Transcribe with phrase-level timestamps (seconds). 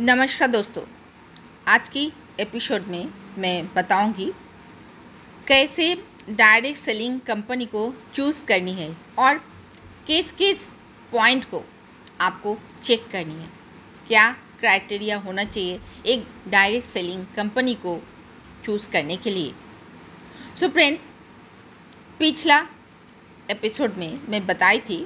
[0.00, 0.82] नमस्कार दोस्तों,
[1.68, 3.08] आज की एपिसोड में
[3.38, 4.32] मैं बताऊँगी
[5.48, 9.38] कैसे डायरेक्ट सेलिंग कंपनी को चूज़ करनी है और
[10.06, 10.74] किस किस
[11.12, 11.62] पॉइंट को
[12.20, 13.48] आपको चेक करनी है।
[14.08, 14.30] क्या
[14.60, 17.98] क्राइटेरिया होना चाहिए एक डायरेक्ट सेलिंग कंपनी को
[18.64, 19.52] चूज़ करने के लिए।
[20.60, 21.14] सो so फ्रेंड्स
[22.18, 22.66] पिछला
[23.50, 25.04] एपिसोड में मैं बताई थी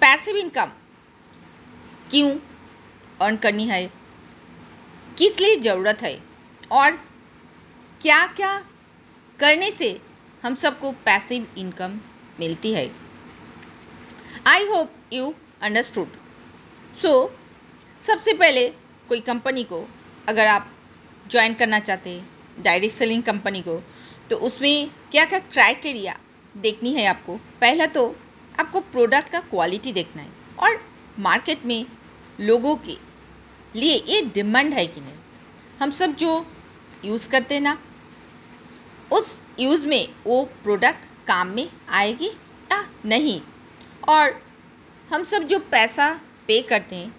[0.00, 0.72] पैसिव इनकम
[2.10, 2.38] क्यों
[3.22, 3.86] अर्न करनी है?
[5.18, 6.18] किस लिए ज़रूरत है?
[6.72, 6.90] और
[8.00, 8.56] क्या क्या
[9.38, 10.00] करने से
[10.42, 11.98] हम सबको पैसिव इनकम
[12.40, 12.90] मिलती है?
[14.46, 16.16] I hope you understood
[17.02, 17.12] so
[18.00, 18.68] सबसे पहले
[19.08, 19.86] कोई कंपनी को
[20.28, 20.70] अगर आप
[21.30, 23.82] ज्वाइन करना चाहते हैं डायरेक्ट सेलिंग कंपनी को
[24.30, 26.18] तो उसमें क्या क्या क्राइटेरिया
[26.56, 27.36] देखनी है आपको?
[27.60, 28.04] पहला तो
[28.60, 30.80] आपको प्रोडक्ट का क्वालिटी देखना है और
[31.18, 31.84] मार्केट में
[32.40, 32.96] लोगों के
[33.74, 35.12] लिए ये डिमांड है कि नहीं।
[35.80, 36.44] हम सब जो
[37.04, 37.78] यूज़ करते हैं ना,
[39.10, 43.40] उस यूज़ में वो प्रोडक्ट काम में आएगी या नहीं?
[44.08, 44.40] और
[45.10, 46.12] हम सब जो पैसा
[46.48, 47.14] पे करते हैं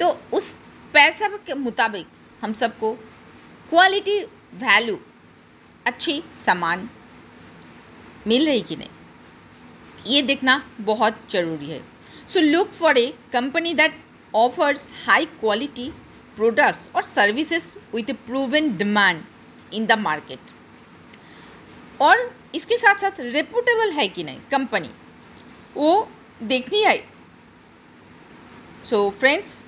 [0.00, 0.52] तो उस
[0.94, 2.06] पैसा के मुताबिक
[2.42, 2.92] हम सबको
[3.70, 4.18] क्वालिटी
[4.56, 4.98] वैल्यू
[5.86, 6.88] अच्छी सामान
[8.26, 8.88] मिल रही कि नहीं?
[10.06, 11.80] ये देखना बहुत ज़रूरी है।
[12.32, 14.00] So look for a company that
[14.36, 15.90] offers high quality
[16.38, 19.18] products or services with a proven demand
[19.74, 20.38] in the market.
[22.00, 24.40] और इसके साथ साथ रेपुटेबल है कि नहीं?
[24.50, 24.90] कंपनी
[25.76, 26.08] वो
[26.42, 27.08] देखनी है।
[28.84, 29.64] सो so, फ्रेंड्स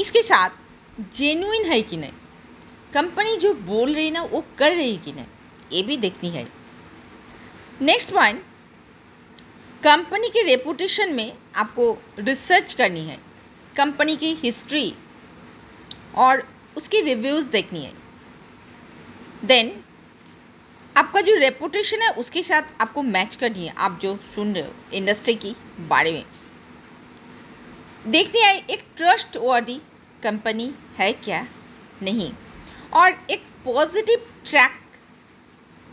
[0.00, 0.50] इसके साथ
[1.12, 2.12] जेन्युइन है कि नहीं?
[2.94, 5.26] कंपनी जो बोल रही ना वो कर रही कि नहीं?
[5.72, 6.48] ये भी देखनी है।
[7.82, 8.42] नेक्स्ट पॉइंट
[9.84, 13.25] कंपनी के रेपुटेशन में आपको रिसर्च करनी है।
[13.76, 14.94] कंपनी की हिस्ट्री
[16.14, 17.92] और उसकी रिव्यूज़ देखनी है।
[19.44, 19.84] देन
[20.96, 24.72] आपका जो रेपुटेशन है, उसके साथ आपको मैच करनी है, आप जो सुन रहे हो
[24.94, 26.24] इंडस्ट्री की बारे में।
[28.06, 29.80] देखनी है, एक ट्रस्ट वर्दी
[30.22, 31.48] कंपनी है क्या?
[32.02, 32.32] नहीं।
[32.92, 34.70] और एक पॉजिटिव ट्रैक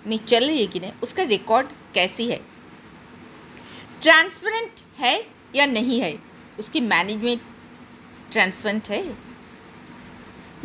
[0.08, 2.41] में चल रही है कि नहीं, उसका रिकॉर्ड कैसी है?
[4.02, 6.19] ट्रांसपेरेंट है या नहीं है?
[6.59, 7.41] उसकी मैनेजमेंट
[8.34, 9.04] ट्रांसपेरेंट है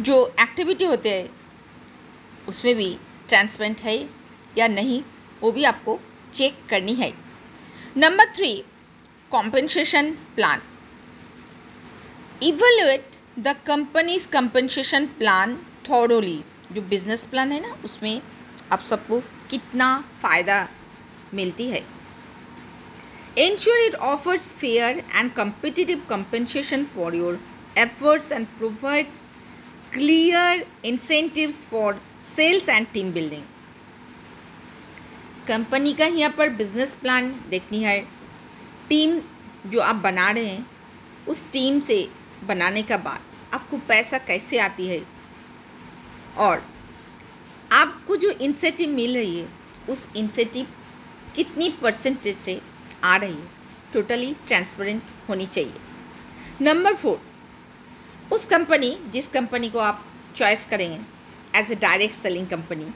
[0.00, 1.28] जो एक्टिविटी होते हैं
[2.48, 2.90] उसमें भी
[3.28, 3.96] ट्रांसपेरेंट है
[4.58, 5.02] या नहीं,
[5.40, 5.98] वो भी आपको
[6.34, 7.12] चेक करनी है।
[7.96, 8.52] Number three
[9.30, 10.62] compensation plan
[12.42, 15.56] evaluate the companies compensation plan
[15.90, 16.42] thoroughly
[16.72, 18.20] जो बिज़नेस प्लान है ना, उसमें
[18.72, 20.68] आप सबको कितना फ़ायदा
[21.34, 21.84] मिलती है।
[23.38, 27.34] Ensure it offers fair and competitive compensation for your
[27.78, 29.24] efforts and provides
[29.92, 33.44] clear incentives for sales and team building.
[35.48, 38.00] Company का यहाँ पर बिज़नेस प्लान देखनी है।
[38.88, 39.20] टीम
[39.66, 40.66] जो आप बना रहे हैं,
[41.28, 42.08] उस टीम से
[42.44, 43.20] बनाने का बाद
[43.54, 45.02] आपको पैसा कैसे आती है?
[46.36, 46.62] और
[47.72, 49.48] आपको जो इंसेंटिव मिल रही है,
[49.88, 50.66] उस इंसेंटिव
[51.36, 52.60] कितनी परसेंटेज से
[53.04, 53.48] आ रही है?
[53.92, 55.74] टोटली ट्रांसपेरेंट होनी चाहिए।
[56.60, 57.27] नंबर फोर
[58.32, 60.04] उस कंपनी, जिस कंपनी को आप
[60.36, 60.98] चॉइस करेंगे
[61.58, 62.92] as a direct selling company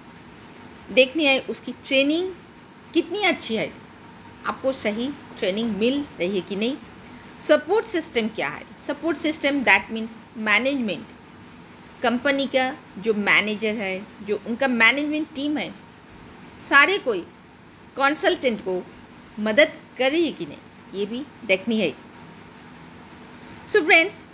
[0.92, 2.32] देखनी है उसकी ट्रेनिंग
[2.94, 3.70] कितनी अच्छी है।
[4.46, 6.76] आपको सही ट्रेनिंग मिल रही है कि नहीं?
[7.38, 8.64] सपोर्ट सिस्टम क्या है?
[8.86, 11.06] Support system that means management
[12.02, 15.70] company का जो मैनेजर है, जो उनका मैनेजमेंट टीम है,
[16.60, 17.20] सारे कोई
[17.96, 18.82] कंसल्टेंट को
[19.40, 20.58] मदद कर रही है कि नहीं?
[20.94, 24.26] ये भी देखनी है। सो so फ्रेंड्स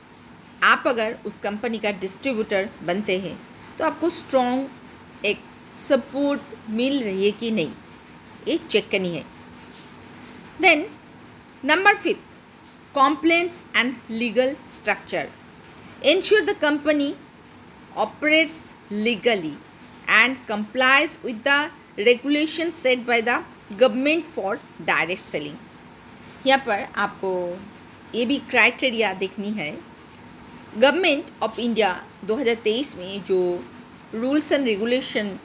[0.62, 3.38] आप अगर उस कंपनी का डिस्ट्रीब्यूटर बनते हैं
[3.78, 5.40] तो आपको स्ट्रॉन्ग एक
[5.88, 7.72] सपोर्ट मिल रही है कि नहीं?
[8.48, 9.24] ये चेक करनी है।
[10.60, 10.86] Then
[11.64, 12.36] number fifth
[12.94, 15.28] complaints and legal structure
[16.06, 17.14] ensure the company
[17.96, 18.62] operates
[18.92, 19.56] legally
[20.10, 21.58] and complies with the
[22.00, 23.38] regulation set by the
[23.78, 25.56] government for direct selling
[26.46, 27.32] यहाँ पर आपको
[28.14, 29.70] ये भी क्राइटेरिया देखनी है
[30.78, 33.64] गवर्नमेंट ऑफ़ इंडिया 2023 में जो
[34.14, 35.38] रूल्स एंड रेगुलेशन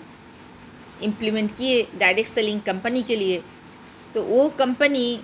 [1.01, 3.43] इम्प्लीमेंट किए डायरेक्ट सेलिंग कंपनी के लिए
[4.13, 5.19] तो वो कंपनी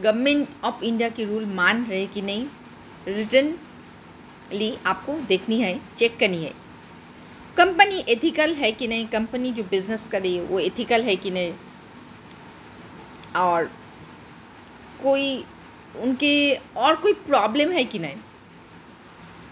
[0.00, 2.46] गवर्नमेंट ऑफ़ इंडिया की रूल मान रहे कि नहीं?
[3.08, 3.58] रिटर्न
[4.52, 6.52] ली आपको देखनी है चेक करनी है।
[7.56, 9.06] कंपनी एथिकल है कि नहीं?
[9.06, 11.54] कंपनी जो बिज़नेस कर रही है, वो एथिकल है कि नहीं?
[13.36, 13.64] और
[15.02, 15.44] कोई,
[15.98, 18.16] उनके और कोई प्रॉब्लम है कि नहीं?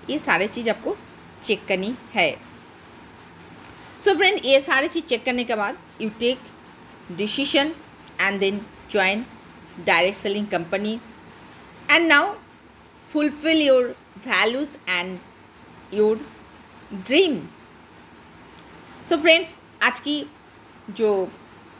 [0.08, 0.96] ये सारे चीज़ आपको
[1.42, 2.30] चेक करनी है।
[4.00, 6.38] सो so फ्रेंड ये सारे चीज़ चेक करने के बाद you take
[7.16, 7.72] decision
[8.20, 8.60] and then
[8.90, 9.24] join
[9.86, 10.98] direct selling company
[11.90, 12.34] and now
[13.08, 13.94] fulfil your
[14.26, 15.18] values and
[15.94, 16.26] your
[16.94, 17.40] dream
[19.08, 20.24] so friends आज की
[20.90, 21.10] जो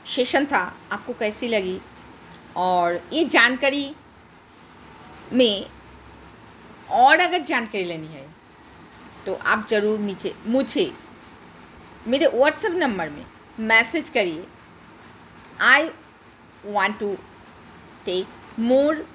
[0.07, 0.61] सेशन था,
[0.93, 1.81] आपको कैसी लगी?
[2.57, 3.95] और ये जानकारी
[5.33, 5.67] में
[6.93, 8.27] और अगर जानकारी लेनी है
[9.27, 10.93] तो आप ज़रूर नीचे, मुझे,
[12.07, 13.25] मेरे व्हाट्सएप नंबर में
[13.61, 14.45] मैसेज करिए।
[15.63, 15.89] I
[16.67, 17.15] want to
[18.07, 19.07] take more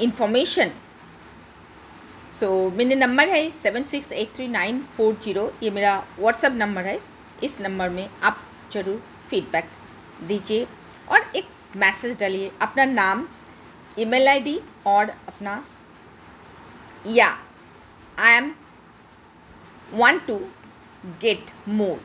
[0.00, 0.70] information
[2.40, 6.84] so मेरे नंबर है seven six eight three nine four zero ये मेरा व्हाट्सएप नंबर
[6.84, 6.98] है।
[7.42, 8.38] इस नंबर में आप
[8.72, 9.68] ज़रूर फीडबैक
[10.28, 10.66] दीजिए
[11.08, 13.26] और एक मैसेज डालिए। अपना नाम
[13.98, 15.62] ईमेल आईडी और अपना
[17.04, 17.36] Yeah,
[18.18, 18.56] I am
[19.92, 20.50] want to
[21.20, 21.98] get more.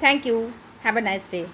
[0.00, 0.52] Thank you.
[0.82, 1.48] Have a nice day.